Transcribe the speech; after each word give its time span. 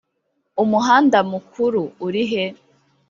umuhanda 0.63 1.19
mukuru 1.31 1.83
urihe? 2.05 2.45